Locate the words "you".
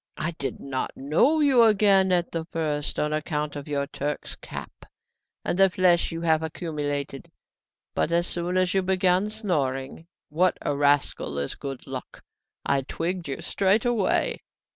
1.41-1.61, 6.11-6.21, 8.73-8.81, 13.27-13.43